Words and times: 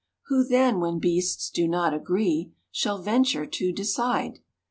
= 0.15 0.21
Who 0.29 0.43
then, 0.43 0.79
when 0.79 0.97
beasts 0.97 1.51
do 1.51 1.67
not 1.67 1.93
agree, 1.93 2.53
`Shall 2.73 3.03
venture 3.05 3.45
to 3.45 3.71
decide? 3.71 4.39